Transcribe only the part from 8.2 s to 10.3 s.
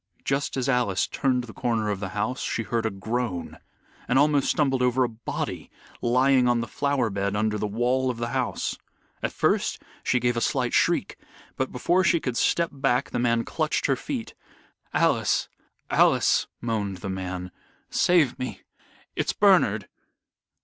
house. At first she